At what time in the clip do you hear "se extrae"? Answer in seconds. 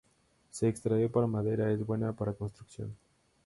0.49-1.09